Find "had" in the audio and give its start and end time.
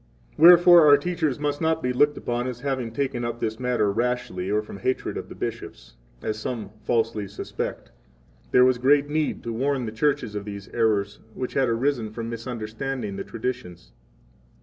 11.53-11.69